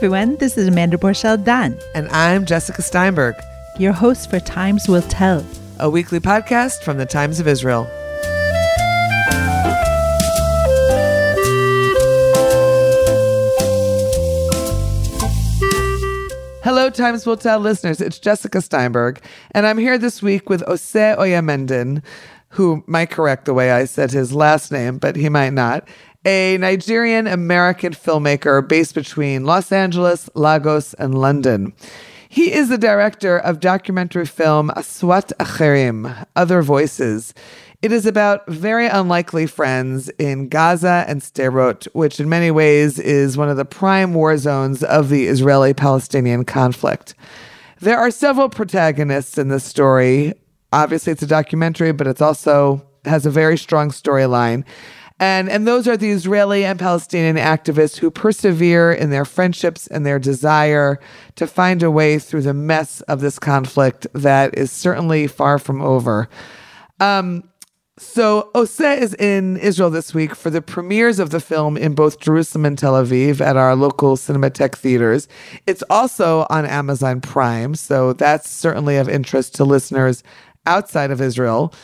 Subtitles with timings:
[0.00, 3.34] everyone, this is Amanda Borschel Dan, And I'm Jessica Steinberg,
[3.78, 5.44] your host for Times Will Tell.
[5.78, 7.84] a weekly podcast from the Times of Israel.
[16.64, 18.00] Hello, Times Will Tell listeners.
[18.00, 22.02] It's Jessica Steinberg, and I'm here this week with Ose Oyamendan,
[22.48, 25.86] who might correct the way I said his last name, but he might not.
[26.26, 31.72] A Nigerian American filmmaker based between Los Angeles, Lagos, and London.
[32.28, 37.32] He is the director of documentary film Aswat Acherim, Other Voices.
[37.80, 43.38] It is about very unlikely friends in Gaza and Sderot, which in many ways is
[43.38, 47.14] one of the prime war zones of the Israeli Palestinian conflict.
[47.80, 50.34] There are several protagonists in this story.
[50.70, 54.66] Obviously, it's a documentary, but it's also has a very strong storyline.
[55.20, 60.04] And, and those are the Israeli and Palestinian activists who persevere in their friendships and
[60.04, 60.98] their desire
[61.36, 65.82] to find a way through the mess of this conflict that is certainly far from
[65.82, 66.30] over.
[67.00, 67.44] Um,
[67.98, 72.18] so Ose is in Israel this week for the premieres of the film in both
[72.18, 75.28] Jerusalem and Tel Aviv at our local Cinematheque theaters.
[75.66, 80.22] It's also on Amazon Prime, so that's certainly of interest to listeners
[80.64, 81.74] outside of Israel.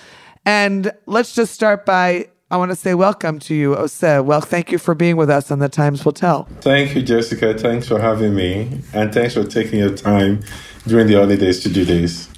[0.46, 4.00] And let's just start by I want to say welcome to you, Ose.
[4.02, 6.44] Well, thank you for being with us on the Times Will Tell.
[6.60, 7.58] Thank you, Jessica.
[7.58, 8.82] Thanks for having me.
[8.92, 10.44] And thanks for taking your time
[10.86, 12.28] during the holidays to do this.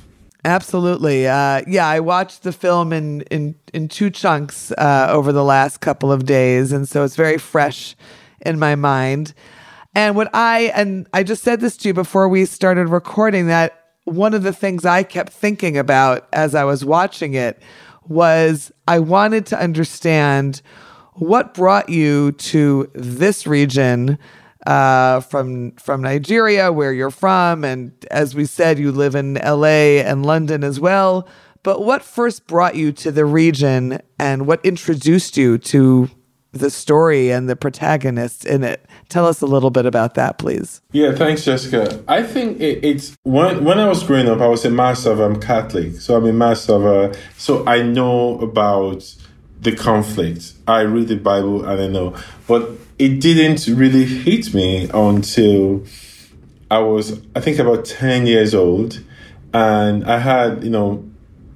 [0.46, 1.28] Absolutely.
[1.28, 5.82] Uh, yeah, I watched the film in in in two chunks uh, over the last
[5.82, 7.94] couple of days, and so it's very fresh
[8.46, 9.34] in my mind.
[9.94, 13.90] And what I and I just said this to you before we started recording that
[14.04, 17.62] one of the things I kept thinking about as I was watching it
[18.08, 20.62] was I wanted to understand
[21.14, 24.18] what brought you to this region
[24.66, 30.02] uh, from from Nigeria, where you're from, and as we said, you live in L.A.
[30.02, 31.28] and London as well.
[31.62, 36.10] But what first brought you to the region, and what introduced you to
[36.52, 38.86] the story and the protagonists in it?
[39.08, 40.80] Tell us a little bit about that, please.
[40.92, 42.02] Yeah, thanks, Jessica.
[42.08, 45.20] I think it, it's when when I was growing up, I was a master of
[45.20, 49.14] I'm Catholic, so I'm a master of uh, so I know about
[49.60, 50.52] the conflict.
[50.66, 52.16] I read the Bible and I know,
[52.46, 55.84] but it didn't really hit me until
[56.70, 59.00] I was, I think, about 10 years old.
[59.54, 61.08] And I had, you know,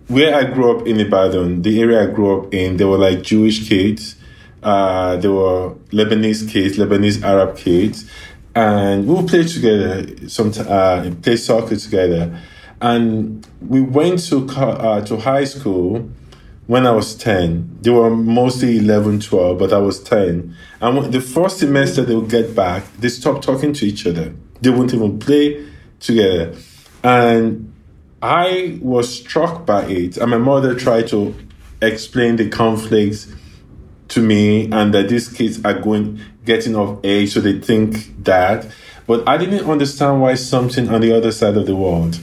[0.09, 2.99] where I grew up in the Ibadan, the area I grew up in, there were
[2.99, 4.17] like Jewish kids,
[4.63, 8.11] uh, there were Lebanese kids, Lebanese Arab kids,
[8.55, 12.39] and we would play together, some uh, play soccer together.
[12.81, 16.11] And we went to, uh, to high school
[16.67, 17.79] when I was 10.
[17.81, 20.55] They were mostly 11, 12, but I was 10.
[20.81, 24.35] And the first semester they would get back, they stopped talking to each other.
[24.61, 25.67] They wouldn't even play
[26.01, 26.55] together.
[27.03, 27.73] And
[28.21, 30.17] I was struck by it.
[30.17, 31.35] And my mother tried to
[31.81, 33.33] explain the conflicts
[34.13, 38.67] to me and that these kids are going getting of age so they think that.
[39.07, 42.21] But I didn't understand why something on the other side of the world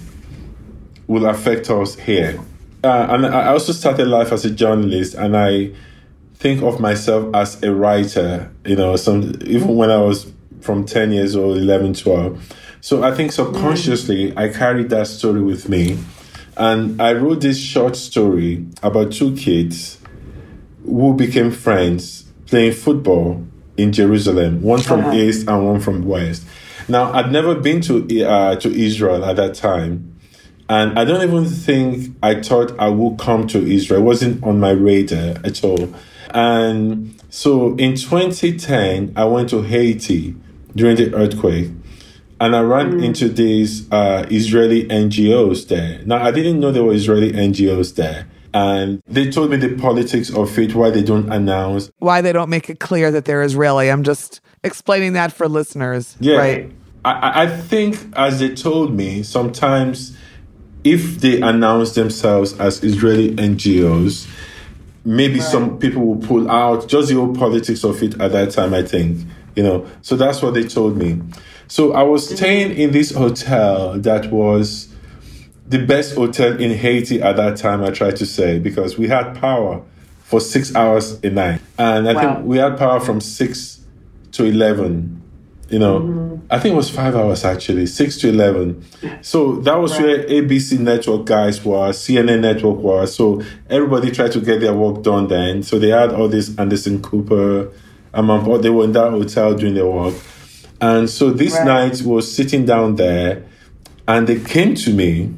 [1.07, 2.39] will affect us here.
[2.83, 5.71] Uh, and I also started life as a journalist, and I
[6.35, 8.51] think of myself as a writer.
[8.65, 12.53] You know, some even when I was from ten years old, 11, 12.
[12.81, 15.97] So I think subconsciously I carried that story with me,
[16.55, 19.98] and I wrote this short story about two kids
[20.85, 23.45] who became friends playing football
[23.77, 25.13] in Jerusalem, one from uh-huh.
[25.13, 26.45] east and one from west.
[26.87, 30.15] Now I'd never been to uh, to Israel at that time.
[30.67, 34.01] And I don't even think I thought I would come to Israel.
[34.01, 35.91] It wasn't on my radar at all.
[36.29, 40.35] And so in 2010, I went to Haiti
[40.75, 41.71] during the earthquake.
[42.39, 43.03] And I ran mm.
[43.03, 46.01] into these uh, Israeli NGOs there.
[46.05, 48.27] Now, I didn't know there were Israeli NGOs there.
[48.53, 51.91] And they told me the politics of it, why they don't announce.
[51.99, 53.91] Why they don't make it clear that they're Israeli.
[53.91, 56.15] I'm just explaining that for listeners.
[56.19, 56.37] Yeah.
[56.37, 56.71] Right.
[57.05, 60.17] I, I think, as they told me, sometimes
[60.83, 64.27] if they announce themselves as Israeli NGOs,
[65.05, 65.43] maybe right.
[65.43, 68.83] some people will pull out just the old politics of it at that time, I
[68.83, 69.25] think.
[69.55, 71.21] You know, so that's what they told me.
[71.67, 74.89] So I was staying in this hotel that was
[75.69, 79.39] the best hotel in Haiti at that time, I try to say, because we had
[79.39, 79.81] power
[80.23, 81.61] for six hours a night.
[81.77, 82.35] And I wow.
[82.35, 83.79] think we had power from six
[84.31, 85.15] to 11
[85.69, 86.45] you know mm-hmm.
[86.49, 88.83] i think it was five hours actually six to 11
[89.21, 90.01] so that was right.
[90.01, 95.03] where abc network guys were cnn network were so everybody tried to get their work
[95.03, 97.71] done then so they had all this anderson cooper
[98.13, 100.15] among they were in that hotel doing their work
[100.81, 101.65] And so this Right.
[101.65, 103.43] night was sitting down there
[104.07, 105.33] and they came to me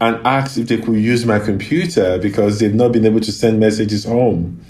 [0.00, 3.60] and asked if they could use my computer because they've not been able to send
[3.60, 4.64] messages home.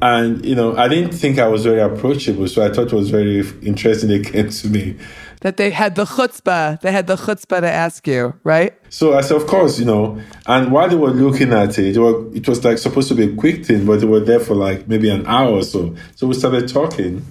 [0.00, 3.10] And, you know, I didn't think I was very approachable, so I thought it was
[3.10, 4.96] very interesting they came to me.
[5.40, 6.80] That they had the chutzpah.
[6.80, 8.74] They had the chutzpah to ask you, right?
[8.90, 10.20] So I said, of course, you know.
[10.46, 13.24] And while they were looking at it, it was, it was like supposed to be
[13.24, 15.94] a quick thing, but they were there for like maybe an hour or so.
[16.16, 17.24] So we started talking.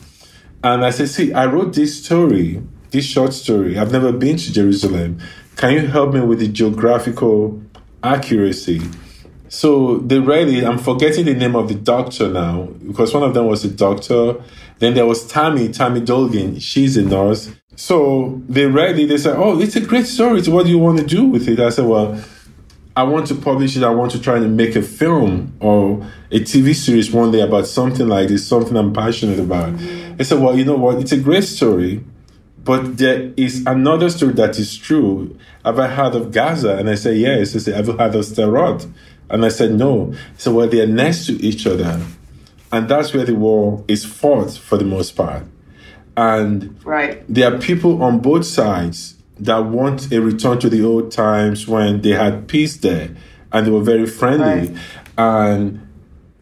[0.63, 2.61] And I said, see, I wrote this story,
[2.91, 3.77] this short story.
[3.77, 5.19] I've never been to Jerusalem.
[5.57, 7.59] Can you help me with the geographical
[8.03, 8.79] accuracy?
[9.49, 10.63] So they read it.
[10.63, 14.35] I'm forgetting the name of the doctor now because one of them was a doctor.
[14.77, 16.61] Then there was Tammy, Tammy Dolgin.
[16.61, 17.51] She's a nurse.
[17.75, 19.09] So they read it.
[19.09, 20.43] They said, "Oh, it's a great story.
[20.43, 22.21] So what do you want to do with it?" I said, "Well,
[22.95, 23.83] I want to publish it.
[23.83, 27.65] I want to try and make a film or a TV series one day about
[27.65, 29.73] something like this, something I'm passionate about."
[30.19, 30.99] I said, "Well, you know what?
[30.99, 32.03] It's a great story."
[32.67, 35.37] But there is another story that is true.
[35.63, 36.75] Have I heard of Gaza?
[36.75, 37.53] And I said, yes.
[37.53, 38.91] He said, have you heard of Sderot?
[39.29, 40.13] And I said, no.
[40.37, 42.01] Said, well, they're next to each other.
[42.73, 45.43] And that's where the war is fought for the most part.
[46.17, 47.23] And Right.
[47.29, 52.01] there are people on both sides that want a return to the old times when
[52.01, 53.11] they had peace there
[53.53, 54.69] and they were very friendly.
[54.73, 54.77] Right.
[55.17, 55.87] And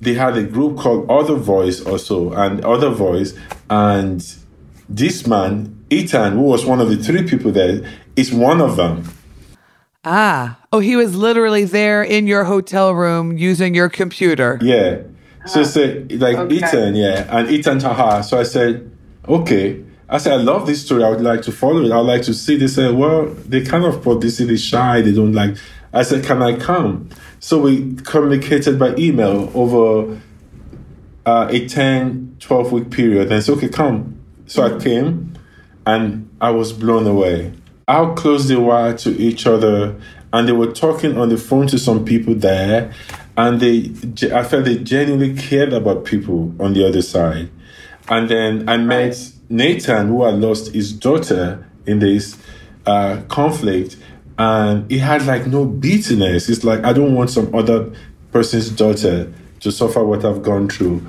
[0.02, 3.36] they had a group called Other Voice also, and Other Voice.
[3.70, 4.26] And
[4.90, 7.82] this man, Ethan, who was one of the three people there,
[8.16, 9.04] is one of them.
[10.04, 10.60] Ah.
[10.72, 14.60] Oh, he was literally there in your hotel room using your computer.
[14.62, 15.02] Yeah.
[15.46, 16.56] So I said, like Okay.
[16.56, 18.24] Ethan, yeah, and Ethan Taha.
[18.24, 18.90] So I said,
[19.28, 19.84] okay.
[20.10, 21.04] I said, I love this story.
[21.04, 21.92] I would like to follow it.
[21.92, 22.58] I would like to see.
[22.58, 25.02] They said, well, they kind of publicity shy.
[25.02, 25.56] They don't like.
[25.94, 27.10] I said, can I come?
[27.40, 30.20] So we communicated by email over
[31.26, 33.24] uh, a 10, 12 week period.
[33.28, 34.20] And I said, okay, come.
[34.46, 35.35] So I came
[35.86, 37.54] and I was blown away.
[37.88, 39.96] How close they were to each other.
[40.34, 42.92] And they were talking on the phone to some people there.
[43.38, 43.92] And they,
[44.34, 47.50] I felt they genuinely cared about people on the other side.
[48.10, 52.38] And then I met Nathan, who had lost his daughter in this
[52.86, 53.98] uh, conflict.
[54.38, 56.50] And he had like no bitterness.
[56.50, 57.94] It's like, I don't want some other
[58.32, 59.32] person's daughter
[59.62, 61.06] to suffer what I've gone through.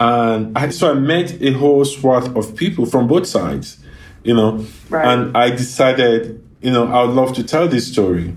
[0.00, 3.78] And I, so I met a whole swath of people from both sides,
[4.24, 4.66] you know.
[4.90, 5.06] Right.
[5.06, 8.34] And I decided, you know, I would love to tell this story.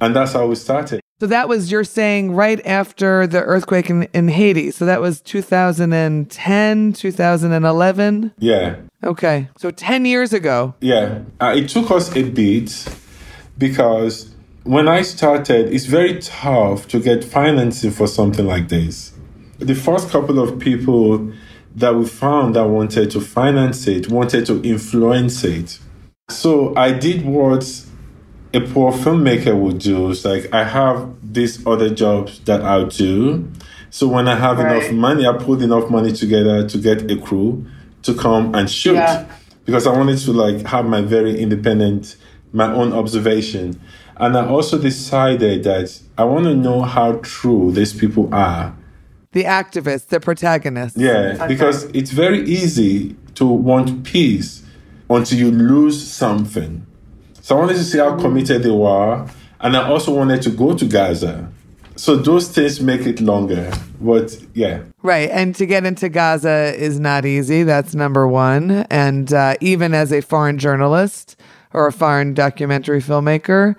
[0.00, 1.00] And that's how we started.
[1.20, 4.72] So that was you're saying right after the earthquake in, in Haiti.
[4.72, 8.32] So that was 2010, 2011.
[8.38, 8.76] Yeah.
[9.04, 9.48] Okay.
[9.56, 10.74] So 10 years ago.
[10.80, 12.88] Yeah, uh, it took us a bit
[13.56, 19.12] because when I started, it's very tough to get financing for something like this.
[19.60, 21.32] The first couple of people
[21.76, 25.78] that we found that wanted to finance it, wanted to influence it.
[26.30, 27.64] So I did what
[28.54, 30.10] a poor filmmaker would do.
[30.10, 33.48] It's like I have these other jobs that I'll do.
[33.90, 34.76] So when I have Right.
[34.76, 37.64] enough money, I put enough money together to get a crew
[38.02, 39.24] to come and shoot Yeah.
[39.64, 42.16] because I wanted to like have my very independent,
[42.52, 43.78] my own observation.
[44.16, 48.74] And I also decided that I want to know how true these people are.
[49.32, 50.98] The activists, the protagonists.
[50.98, 54.62] Yeah, because it's very easy to want peace
[55.08, 56.86] until you lose something.
[57.40, 59.26] So I wanted to see how committed they were,
[59.60, 61.50] and I also wanted to go to Gaza.
[61.96, 63.70] So those things make it longer.
[64.00, 65.30] But yeah, Right.
[65.30, 67.64] And to get into Gaza is not easy.
[67.64, 68.70] That's number one.
[68.88, 71.36] And uh, even as a foreign journalist
[71.72, 73.74] or a foreign documentary filmmaker,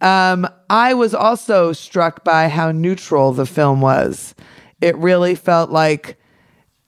[0.00, 4.34] um, I was also struck by how neutral the film was.
[4.80, 6.18] It really felt like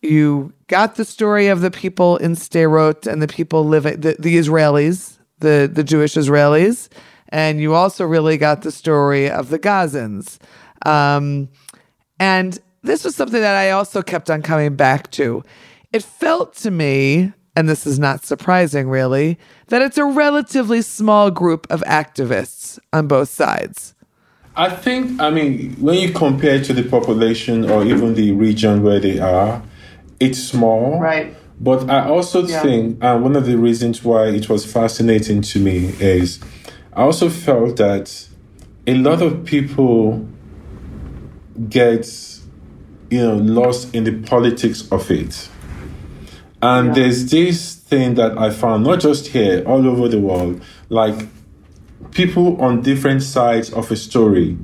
[0.02, 4.36] you got the story of the people in Sderot and the people living, the, the
[4.36, 6.88] Israelis, the, the Jewish Israelis,
[7.30, 10.38] and you also really got the story of the Gazans.
[10.86, 11.48] Um,
[12.20, 15.42] and this was something that I also kept on coming back to.
[15.92, 21.30] It felt to me, and this is not surprising really, that it's a relatively small
[21.30, 23.94] group of activists on both sides.
[24.58, 28.98] I think, I mean, when you compare to the population or even the region where
[28.98, 29.62] they are,
[30.18, 30.98] it's small.
[30.98, 31.32] Right.
[31.60, 32.62] But I also Yeah.
[32.62, 36.40] think, and one of the reasons why it was fascinating to me is
[36.92, 38.26] I also felt that
[38.88, 40.26] a lot of people
[41.68, 42.10] get,
[43.10, 45.48] you know, lost in the politics of it.
[46.60, 51.28] And there's this thing that I found, not just here, all over the world, like
[52.12, 54.56] people on different sides of a story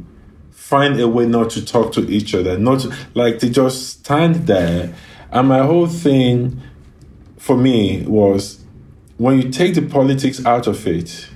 [0.51, 4.47] find a way not to talk to each other, not to, like they just stand
[4.47, 4.95] there.
[5.31, 6.61] And my whole thing
[7.39, 8.65] for me was
[9.19, 11.29] when you take the politics out of it,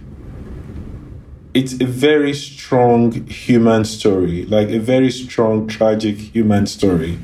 [1.55, 7.19] it's a very strong human story, like a very strong, tragic human story.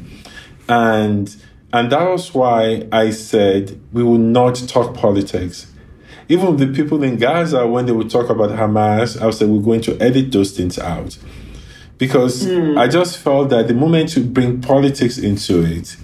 [0.69, 1.35] And
[1.73, 5.73] and that was why I said we will not talk politics.
[6.29, 9.83] Even the people in Gaza, when they would talk about Hamas, I said we're going
[9.83, 11.19] to edit those things out.
[11.99, 12.79] Because mm.
[12.79, 15.97] I just felt that the moment you bring politics into it,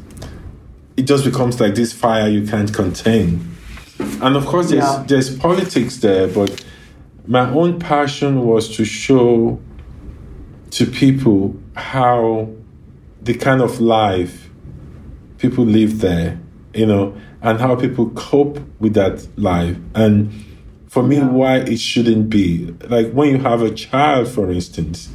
[0.96, 3.56] it just becomes like this fire you can't contain.
[4.22, 5.04] And of course, there's, yeah.
[5.06, 6.64] there's politics there, but
[7.26, 9.60] my own passion was to show
[10.70, 12.50] to people how
[13.22, 14.50] the kind of life
[15.38, 16.38] people live there,
[16.74, 19.76] you know, and how people cope with that life.
[19.94, 20.32] And
[20.88, 21.28] for me, yeah.
[21.28, 22.74] why it shouldn't be.
[22.88, 25.08] Like when you have a child, for instance,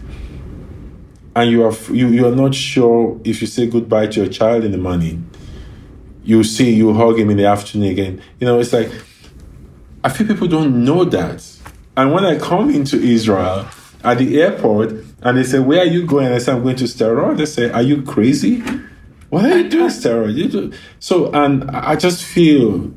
[1.35, 4.63] and you are you, you are not sure if you say goodbye to your child
[4.63, 5.29] in the morning,
[6.23, 8.21] you see you hug him in the afternoon again.
[8.39, 8.89] You know, it's like
[10.03, 11.45] I feel people don't know that.
[11.97, 13.67] And when I come into Israel
[14.03, 14.91] at the airport
[15.21, 16.27] and they say, Where are you going?
[16.27, 17.37] And I say, I'm going to Sderot.
[17.37, 18.63] They say, Are you crazy?
[19.29, 20.33] What are you doing, Sderot?
[20.33, 22.93] You do so and I just feel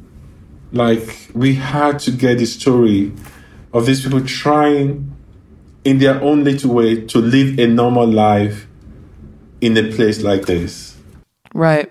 [0.73, 3.13] like we had to get the story
[3.73, 5.15] of these people trying
[5.85, 8.67] in their own little way to live a normal life
[9.61, 10.97] in a place like this.
[11.55, 11.91] Right.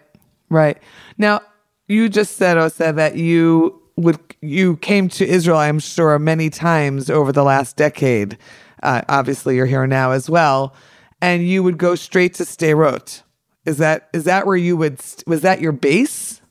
[0.50, 0.78] Right.
[1.18, 1.42] Now,
[1.88, 7.10] you just said, Ose, that you would you came to Israel, I'm sure, many times
[7.10, 8.38] over the last decade.
[8.84, 10.76] Uh, obviously, you're here now as well,
[11.22, 13.24] and you would go straight to Sderot.
[13.68, 16.42] Is that is that where you would was that your base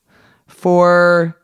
[0.46, 1.34] for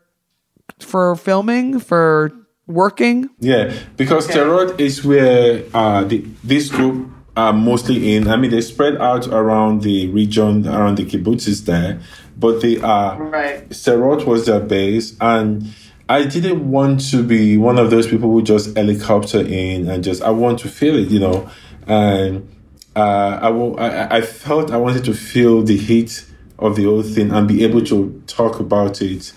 [0.79, 2.31] for filming for
[2.67, 3.27] working?
[3.39, 4.39] Yeah, because okay.
[4.39, 8.27] Sderot is where uh, the, this group are mostly in.
[8.27, 11.99] I mean, they spread out around the region, around the kibbutzes there,
[12.37, 13.67] but they are right.
[13.69, 15.73] Sderot was their base and
[16.07, 20.21] I didn't want to be one of those people who just helicopter in and just
[20.21, 21.49] I want to feel it, you know,
[21.87, 22.47] and
[22.95, 26.25] uh, I, will, I I felt I wanted to feel the heat
[26.59, 29.33] of the whole thing and be able to talk about it,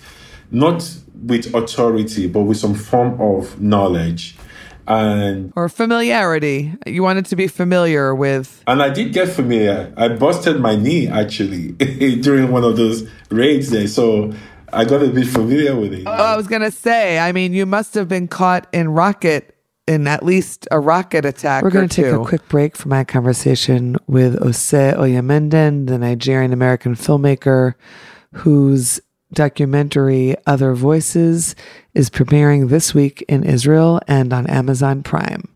[0.50, 0.88] not
[1.24, 4.36] with authority but with some form of knowledge
[4.88, 6.74] and or familiarity.
[6.86, 8.62] You wanted to be familiar with.
[8.66, 9.92] And I did get familiar.
[9.96, 11.72] I busted my knee actually
[12.20, 14.32] during one of those raids there, so
[14.72, 16.04] I got a bit familiar with it.
[16.06, 17.18] Oh, I was gonna say.
[17.18, 19.55] I mean, you must have been caught in rocket
[19.86, 21.62] in at least a rocket attack.
[21.62, 26.52] We're going to take a quick break for my conversation with Ose Oyamendan, the Nigerian
[26.52, 27.74] American filmmaker
[28.32, 29.00] whose
[29.32, 31.54] documentary Other Voices
[31.94, 35.48] is premiering this week in Israel and on Amazon Prime.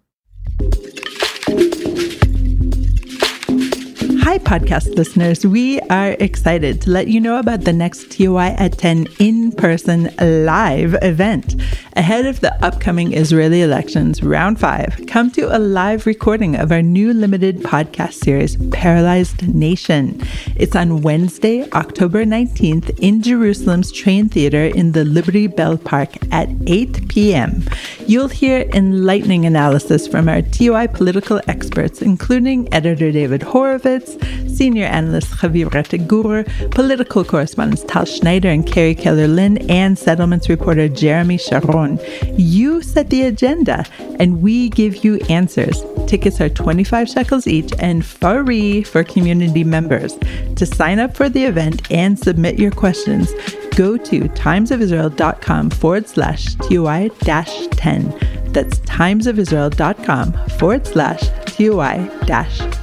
[4.30, 5.44] Hi, podcast listeners.
[5.44, 10.08] We are excited to let you know about the next TOI at 10 in person
[10.20, 11.60] live event.
[11.96, 16.80] Ahead of the upcoming Israeli elections, round five, come to a live recording of our
[16.80, 20.22] new limited podcast series, Paralyzed Nation.
[20.54, 26.48] It's on Wednesday, October 19th in Jerusalem's Train Theater in the Liberty Bell Park at
[26.68, 27.64] 8 p.m.
[28.06, 35.30] You'll hear enlightening analysis from our TOI political experts, including editor David Horovitz, senior analyst
[35.32, 41.38] Haviv Rettig Gur, political correspondents Tal Schneider and Carrie Keller Lynn, and settlements reporter Jeremy
[41.38, 41.98] Sharon.
[42.36, 43.86] You set the agenda,
[44.18, 45.82] and we give you answers.
[46.06, 50.18] Tickets are 25 shekels each and free for community members.
[50.56, 53.32] To sign up for the event and submit your questions,
[53.76, 58.52] go to timesofisrael.com forward slash TOI 10.
[58.52, 62.10] That's timesofisrael.com forward slash TOI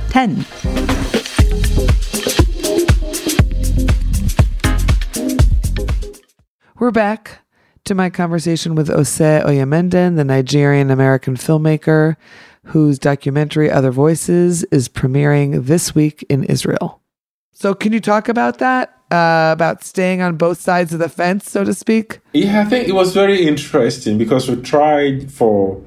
[0.09, 0.86] 10.
[6.79, 7.39] We're back
[7.85, 12.17] to my conversation with Ose Oyamendan, the Nigerian American filmmaker
[12.65, 17.01] whose documentary Other Voices is premiering this week in Israel.
[17.51, 18.89] So, can you talk about that?
[19.09, 22.19] Uh, about staying on both sides of the fence, so to speak?
[22.33, 25.81] Yeah, I think it was very interesting because we tried for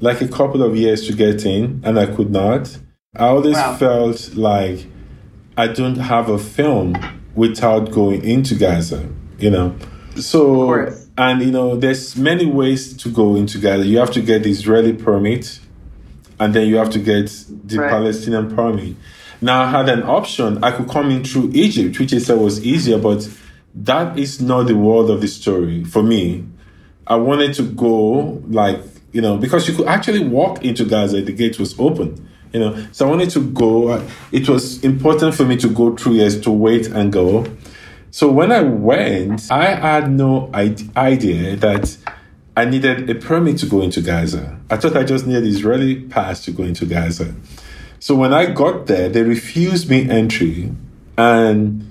[0.00, 2.76] like a couple of years to get in, and I could not.
[3.16, 3.76] I always wow.
[3.76, 4.86] felt like
[5.56, 6.98] I don't have a film
[7.34, 9.08] without going into Gaza
[9.40, 9.74] you know.
[10.16, 13.86] So and you know, there's many ways to go into Gaza.
[13.86, 15.60] You have to get the Israeli permit,
[16.38, 17.90] and then you have to get the right.
[17.90, 18.96] Palestinian permit.
[19.42, 20.64] Now I had an option.
[20.64, 23.28] I could come in through Egypt, which I said was easier, but
[23.74, 26.44] that is not the world of the story for me.
[27.06, 28.80] I wanted to go like
[29.12, 31.20] you know because you could actually walk into Gaza.
[31.22, 32.28] The gate was open.
[32.52, 34.04] You know, so I wanted to go.
[34.32, 37.46] It was important for me to go through years to wait and go
[38.10, 41.96] So when I went, I had no idea that
[42.56, 44.58] I needed a permit to go into Gaza.
[44.68, 47.34] I thought I just needed Israeli pass to go into Gaza.
[48.00, 50.72] So when I got there, they refused me entry
[51.16, 51.86] and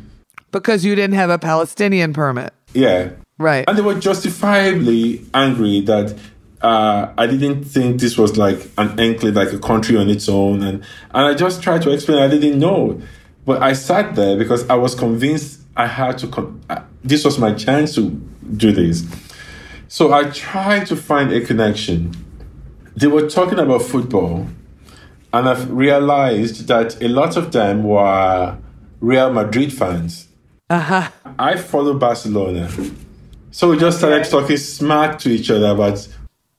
[0.51, 2.53] because you didn't have a Palestinian permit.
[2.73, 3.11] Yeah.
[3.37, 3.65] Right.
[3.67, 6.17] And they were justifiably angry that
[6.61, 10.63] uh, I didn't think this was like an enclave, like a country on its own.
[10.63, 10.83] And,
[11.13, 13.01] and I just tried to explain I didn't know.
[13.45, 17.39] But I sat there because I was convinced I had to, con- uh, this was
[17.39, 18.09] my chance to
[18.57, 19.05] do this.
[19.87, 22.13] So I tried to find a connection.
[22.97, 24.45] They were talking about football,
[25.31, 28.57] and I've realized that a lot of them were
[28.99, 30.27] Real Madrid fans.
[30.69, 31.09] Uh-huh.
[31.39, 32.69] I follow Barcelona.
[33.51, 36.05] So we just started talking smack to each other about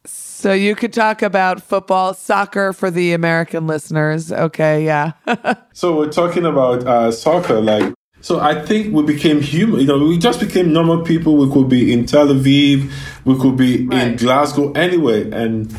[0.07, 4.33] so you could talk about football, soccer for the American listeners.
[4.33, 5.13] Okay, yeah.
[5.75, 7.93] so we're talking about uh, soccer, like.
[8.21, 9.81] So I think we became human.
[9.81, 11.37] You know, we just became normal people.
[11.37, 12.91] We could be in Tel Aviv,
[13.25, 14.09] we could be right.
[14.09, 15.75] in Glasgow, anyway, and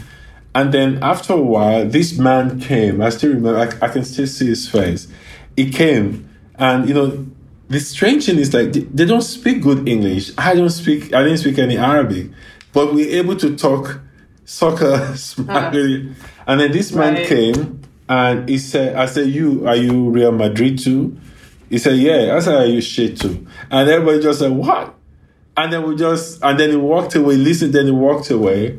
[0.54, 3.02] and then after a while, this man came.
[3.02, 3.58] I still remember.
[3.60, 5.08] I, I can still see his face.
[5.56, 7.26] He came, and you know,
[7.70, 10.32] the strange thing is like they don't speak good English.
[10.38, 11.14] I don't speak.
[11.14, 12.32] I didn't speak any Arabic,
[12.74, 14.02] but we're able to talk
[14.46, 16.10] soccer smiling.
[16.10, 17.28] Uh, and then this man right.
[17.28, 21.18] came and he said, I said, You are you Real Madrid too?
[21.72, 22.36] He said, Yeah.
[22.36, 23.48] I said, Are you shit too?
[23.72, 24.94] And everybody just said, What?
[25.56, 28.78] And then we just and then he walked away, listened, then he walked away.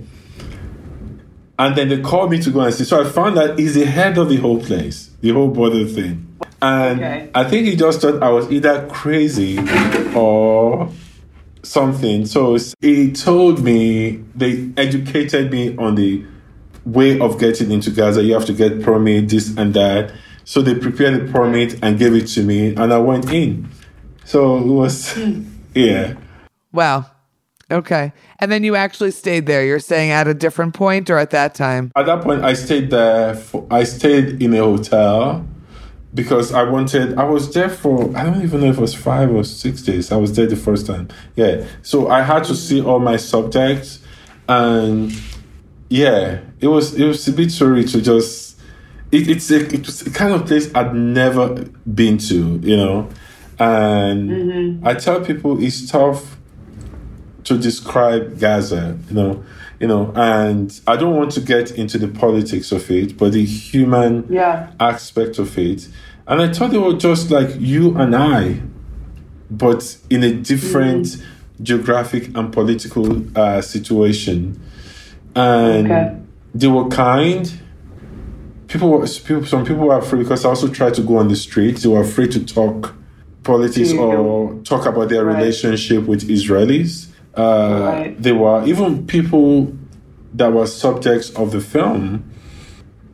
[1.58, 2.84] And then they called me to go and see.
[2.84, 6.36] So I found that he's the head of the whole place, the whole border thing.
[6.60, 7.30] And okay.
[7.34, 9.58] I think he just thought I was either crazy
[10.14, 10.90] or
[11.62, 12.26] something.
[12.26, 16.24] So he told me, they educated me on the
[16.84, 18.22] way of getting into Gaza.
[18.22, 20.12] You have to get permit, this and that.
[20.44, 23.68] So they prepared the permit and gave it to me, and I went in.
[24.24, 25.18] So it was,
[25.74, 26.14] yeah.
[26.72, 27.06] Wow.
[27.70, 28.12] Okay.
[28.38, 29.64] And then you actually stayed there.
[29.64, 31.90] You're saying at a different point or at that time?
[31.96, 33.34] At that point, I stayed there.
[33.34, 35.46] For, I stayed in a hotel
[36.14, 39.30] because I wanted, I was there for, I don't even know if it was five
[39.30, 40.12] or six days.
[40.12, 41.08] I was there the first time.
[41.36, 41.66] Yeah.
[41.80, 44.00] So I had to see all my subjects
[44.48, 45.12] and
[45.88, 48.51] yeah, it was, it was a bit sorry to just,
[49.12, 53.08] it, it's a, it was a kind of place I'd never been to, you know,
[53.58, 54.86] and mm-hmm.
[54.86, 56.38] I tell people it's tough
[57.44, 59.44] to describe Gaza, you know,
[59.78, 63.44] you know, and I don't want to get into the politics of it, but the
[63.44, 64.72] human yeah.
[64.80, 65.88] aspect of it.
[66.26, 68.62] And I thought they were just like you and I,
[69.50, 71.24] but in a different mm.
[71.62, 74.62] geographic and political uh, situation.
[75.34, 76.16] And okay.
[76.54, 77.52] they were kind.
[78.72, 81.82] People people, some people were afraid because I also tried to go on the streets.
[81.82, 82.94] They were afraid to talk
[83.42, 84.00] politics mm-hmm.
[84.00, 85.36] or talk about their right.
[85.36, 87.08] relationship with Israelis.
[87.36, 88.22] Uh, right.
[88.22, 89.76] They were even people
[90.32, 92.30] that were subjects of the film.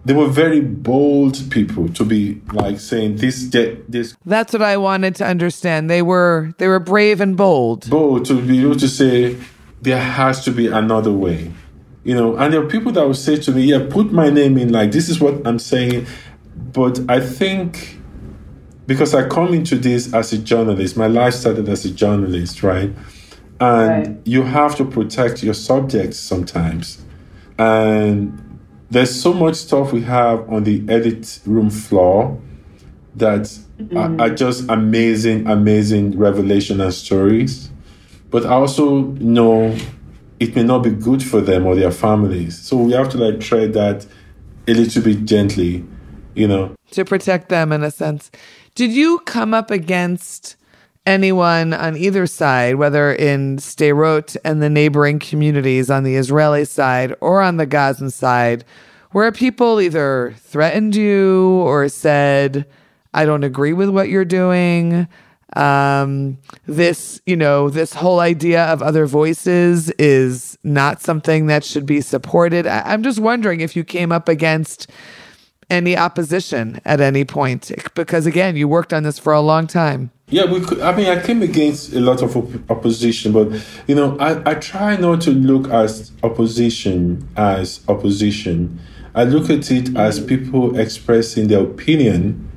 [0.04, 3.48] They were very bold people to be like saying this,
[3.88, 4.16] this.
[4.24, 5.90] That's what I wanted to understand.
[5.90, 7.90] They were they were brave and bold.
[7.90, 9.36] Bold to be able to say
[9.82, 11.52] there has to be another way,
[12.08, 12.36] you know.
[12.36, 14.72] And there are people that will say to me, "Yeah, put my name in.
[14.72, 16.06] Like this is what I'm saying."
[16.72, 17.98] But I think
[18.86, 22.90] because I come into this as a journalist, my life started as a journalist, right?
[23.60, 24.16] and right.
[24.24, 27.02] you have to protect your subjects sometimes
[27.58, 32.40] and there's so much stuff we have on the edit room floor
[33.16, 33.96] that mm-hmm.
[33.96, 37.70] are, are, just amazing amazing revelation and stories
[38.30, 39.76] but i also know
[40.40, 42.58] it may not be good for them or their families.
[42.58, 44.06] So we have to like tread that
[44.66, 45.84] a little bit gently
[46.38, 46.74] you know.
[46.92, 48.30] To protect them in a sense.
[48.74, 50.56] Did you come up against
[51.04, 57.14] anyone on either side, whether in Sderot and the neighboring communities on the Israeli side
[57.20, 58.64] or on the Gazan side,
[59.10, 62.66] where people either threatened you or said,
[63.12, 65.08] I don't agree with what you're doing.
[65.56, 71.86] Um, this, you know, this whole idea of other voices is not something that should
[71.86, 72.66] be supported.
[72.66, 74.90] I- I'm just wondering if you came up against
[75.70, 80.10] any opposition at any point because again you worked on this for a long time
[80.30, 83.50] yeah we could i mean i came against a lot of op- opposition but
[83.86, 88.80] you know I, I try not to look at opposition as opposition
[89.14, 92.47] i look at it as people expressing their opinion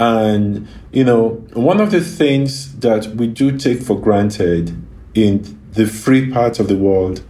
[0.00, 4.76] and you know one of the things that we do take for granted
[5.14, 7.22] in the free part of the world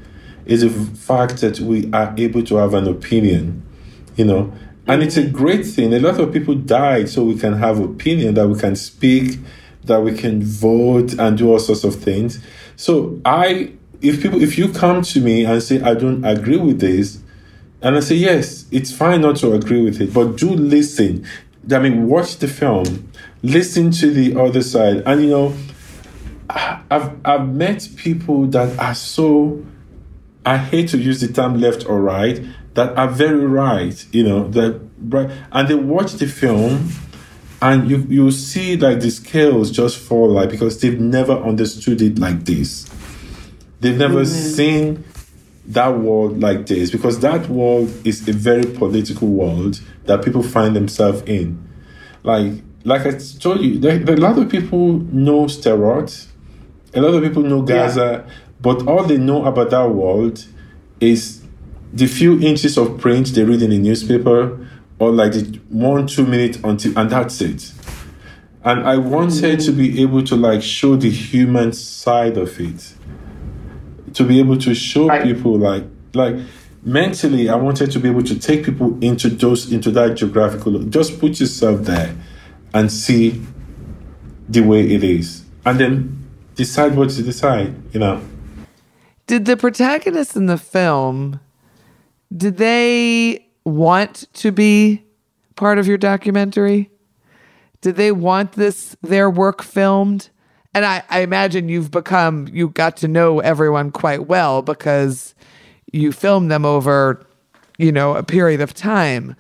[0.47, 3.65] is the fact that we are able to have an opinion
[4.17, 4.53] you know
[4.87, 5.93] and it's a great thing.
[5.93, 9.39] A lot of people died so we can have opinion, that we can speak
[9.89, 12.43] that we can vote and do all sorts of things.
[12.77, 16.81] So I, if people, if you come to me and say I don't agree with
[16.81, 17.21] this,
[17.83, 21.27] and I say yes, it's fine not to agree with it, but do listen.
[21.73, 23.11] I mean, watch the film,
[23.43, 25.55] listen to the other side, and you know,
[26.49, 29.65] I've I've met people that are so.
[30.47, 32.41] I hate to use the term left or right,
[32.75, 36.89] that are very right, you know, that right, and they watch the film
[37.61, 42.19] and you you see like the scales just fall like because they've never understood it
[42.19, 42.89] like this
[43.81, 44.55] they've never mm-hmm.
[44.55, 45.05] seen
[45.69, 50.75] that world like this because that world is a very political world that people find
[50.75, 51.63] themselves in.
[52.23, 56.27] Like like i told you there, there, a lot of people know Sderot
[56.95, 58.35] a lot of people know gaza yeah.
[58.61, 60.45] but all they know about that world
[61.01, 61.43] is
[61.93, 64.67] the few inches of print they read in the newspaper
[64.99, 67.73] or like the one two minutes until and that's it.
[68.65, 72.95] And i wanted to be able to like show the human side of it
[74.19, 75.23] to be able to show right.
[75.23, 76.37] people like like
[76.83, 81.19] mentally i wanted to be able to take people into those into that geographical just
[81.19, 82.15] put yourself there
[82.75, 83.43] and see
[84.49, 85.95] the way it is and then
[86.55, 88.21] decide what to decide you know
[89.27, 91.41] did the protagonists in the film
[92.35, 95.05] did they want to be
[95.57, 96.91] part of your documentary?
[97.81, 100.31] Did they want this their work filmed?
[100.75, 105.35] And I, I imagine you've become you got to know everyone quite well because
[105.93, 107.27] you filmed them over,
[107.79, 109.35] you know, a period of time.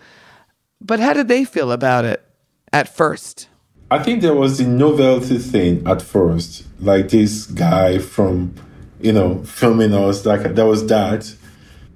[0.80, 2.24] But how did they feel about it
[2.72, 3.48] at first?
[3.90, 6.64] I think there was the novelty thing at first.
[6.80, 8.54] Like this guy from,
[9.00, 11.34] you know, filming us, like there was that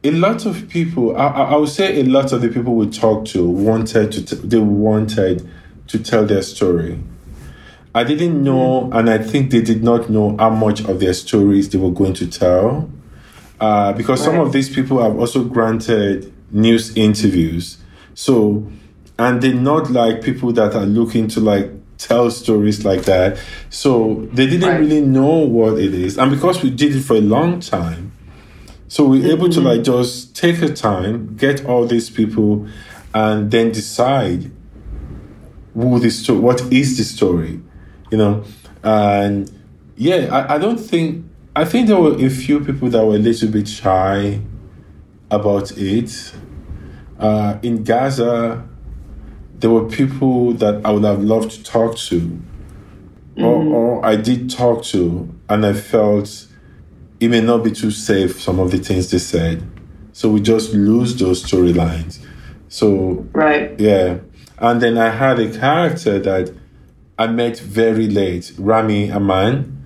[0.05, 3.29] a lot of people, I, I would say a lot of the people we talked
[3.29, 5.49] to wanted to, t- they wanted
[5.89, 6.99] to tell their story.
[7.95, 11.69] I didn't know, and I think they did not know how much of their stories
[11.69, 12.91] they were going to tell.
[13.61, 14.33] Uh, because right.
[14.33, 17.79] some of these people have also granted news interviews.
[18.15, 18.67] So,
[19.19, 23.39] and they're not like people that are looking to like tell stories like that.
[23.71, 24.81] So they didn't right.
[24.81, 26.19] really know what it is.
[26.19, 28.13] And because we did it for a long time,
[28.89, 32.67] so we're able to like just take a time, get all these people,
[33.15, 34.51] and then decide
[35.75, 37.61] who the story, what is the story,
[38.13, 38.45] you know,
[38.85, 39.51] and
[39.97, 41.25] yeah, I, I don't think
[41.57, 44.41] I think there were a few people that were a little bit shy
[45.31, 46.35] about it.
[47.19, 48.69] Uh, in Gaza,
[49.59, 53.45] there were people that I would have loved to talk to, mm-hmm.
[53.45, 56.47] or, or I did talk to, and I felt
[57.19, 59.63] it may not be too safe, some of the things they said.
[60.13, 62.19] So we just lose those storylines.
[62.69, 63.79] So, right.
[63.81, 64.19] Yeah.
[64.59, 66.53] And then I had a character that
[67.23, 69.79] I met very late, Rami Aman.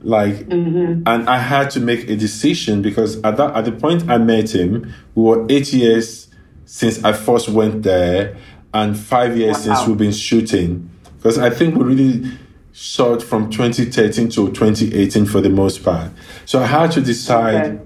[0.00, 1.02] Like, mm-hmm.
[1.06, 4.54] and I had to make a decision because at that, at the point I met
[4.54, 6.28] him, we were eight years
[6.64, 8.38] since I first went there
[8.72, 9.62] and five years wow.
[9.62, 10.88] since we've been shooting.
[11.18, 12.32] Because I think we really
[12.72, 16.10] shot from 2013 to 2018 for the most part.
[16.46, 17.84] So I had to decide okay.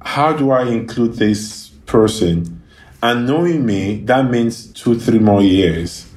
[0.00, 2.60] how do I include this person?
[3.04, 6.09] And knowing me, that means two, three more years.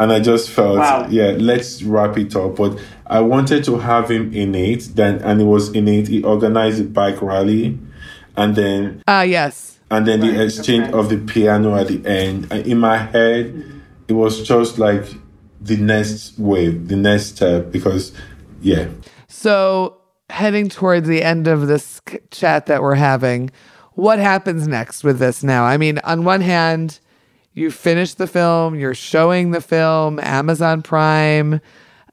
[0.00, 1.08] And I just felt, wow.
[1.10, 2.56] yeah, let's wrap it up.
[2.56, 6.06] But I wanted to have him in it, then, and it was in it.
[6.08, 7.78] He organized a bike rally,
[8.36, 10.34] and then ah, uh, yes, and then right.
[10.34, 10.98] the exchange okay.
[10.98, 12.46] of the piano at the end.
[12.50, 13.78] And in my head, mm-hmm.
[14.06, 15.04] it was just like
[15.60, 18.12] the next wave, the next step, because
[18.60, 18.88] yeah.
[19.26, 23.50] So heading towards the end of this chat that we're having,
[23.94, 25.64] what happens next with this now?
[25.64, 27.00] I mean, on one hand,
[27.58, 31.60] you finish the film, you're showing the film, Amazon Prime.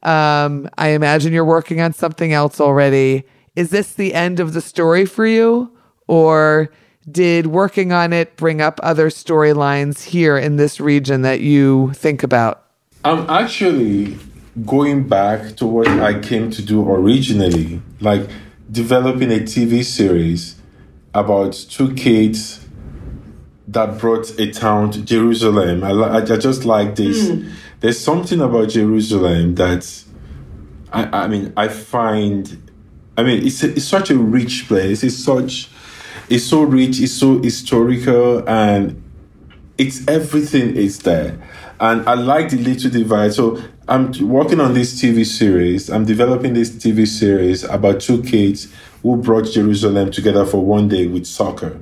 [0.04, 3.24] Um, I imagine you're working on something else already.
[3.56, 5.72] Is this the end of the story for you?
[6.08, 6.70] Or
[7.10, 12.24] did working on it bring up other storylines here in this region that you think
[12.24, 12.64] about?
[13.04, 14.18] I'm actually
[14.66, 18.30] going back to what I came to do originally, like
[18.72, 20.60] developing a TV series
[21.14, 22.65] about two kids
[23.68, 25.84] that brought a town to Jerusalem.
[25.84, 27.30] I, I, I just like this.
[27.30, 27.52] Mm.
[27.80, 30.04] There's something about Jerusalem that
[30.92, 32.62] I, I mean, I find.
[33.18, 35.02] I mean, it's, a, it's such a rich place.
[35.02, 35.70] It's such,
[36.30, 37.00] it's so rich.
[37.00, 39.02] It's so historical, and
[39.78, 41.42] it's everything is there
[41.80, 43.34] and I like the little divide.
[43.34, 45.90] So I'm working on this TV series.
[45.90, 48.74] I'm developing this TV series about two kids
[49.04, 51.80] who brought Jerusalem together for one day with soccer.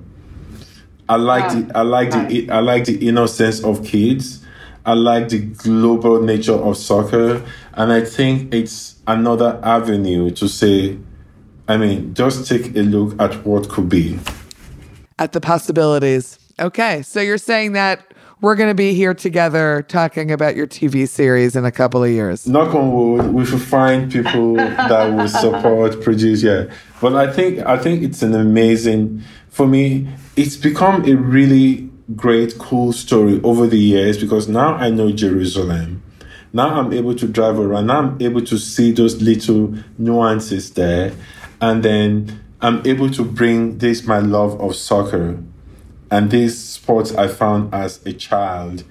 [1.09, 4.43] I like the I like the I like the innocence of kids,
[4.85, 7.43] I like the global nature of soccer.
[7.73, 10.97] And I think it's another avenue to say,
[11.67, 14.19] I mean, just take a look at what could be.
[15.19, 16.37] At the possibilities.
[16.59, 17.01] Okay.
[17.01, 21.55] So you're saying that we're going to be here together talking about your TV series
[21.55, 22.45] in a couple of years.
[22.45, 26.43] Knock on wood, we should find people that will support, produce.
[26.43, 26.65] Yeah,
[26.99, 29.23] but I think I think it's an amazing.
[29.47, 34.89] For me, it's become a really great, cool story over the years because now I
[34.89, 36.03] know Jerusalem.
[36.51, 37.87] Now I'm able to drive around.
[37.87, 41.13] Now I'm able to see those little nuances there,
[41.61, 45.39] and then I'm able to bring this my love of soccer
[46.13, 48.83] and these sports I found as a child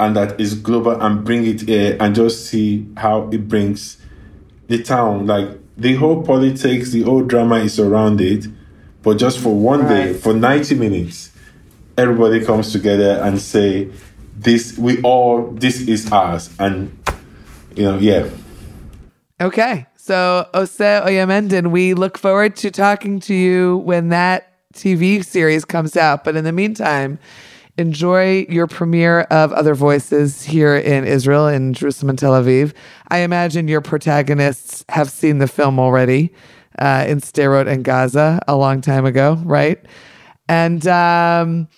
[0.00, 3.98] and that is global and bring it here and just see how it brings
[4.68, 8.46] the town like the whole politics the whole drama is around it
[9.02, 9.88] but just for one right.
[9.88, 11.32] day for 90 minutes
[11.98, 13.90] everybody comes together and say
[14.34, 16.48] this we all this is us.
[16.58, 16.96] and
[17.76, 18.26] you know yeah
[19.38, 25.64] okay so Ose Oyamendan, we look forward to talking to you when that TV series
[25.64, 26.24] comes out.
[26.24, 27.18] But in the meantime,
[27.76, 32.74] enjoy your premiere of Other Voices here in Israel, in Jerusalem and Tel Aviv.
[33.08, 36.32] I imagine your protagonists have seen the film already
[36.78, 39.80] uh, in Sderot and Gaza a long time ago, right?
[40.48, 41.68] And um,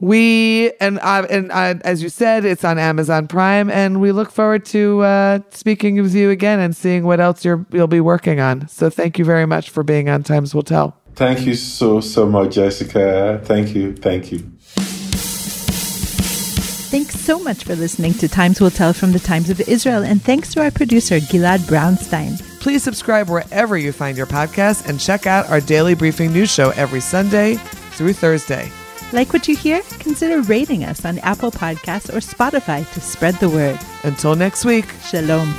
[0.00, 4.30] we and uh, and uh, as you said, it's on Amazon Prime, and we look
[4.30, 8.40] forward to uh, speaking with you again and seeing what else you're you'll be working
[8.40, 8.68] on.
[8.68, 10.99] So thank you very much for being on Times Will Tell.
[11.20, 13.42] Thank you so, so much, Jessica.
[13.44, 13.94] Thank you.
[13.94, 14.38] Thank you.
[16.88, 20.22] Thanks so much for listening to Times Will Tell from the Times of Israel, and
[20.22, 22.40] thanks to our producer, Gilad Brownstein.
[22.60, 26.70] Please subscribe wherever you find your podcast and check out our daily briefing news show
[26.70, 27.56] every Sunday
[27.96, 28.72] through Thursday.
[29.12, 29.82] Like what you hear?
[29.98, 33.78] Consider rating us on Apple Podcasts or Spotify to spread the word.
[34.04, 35.52] Until next week, Shalom.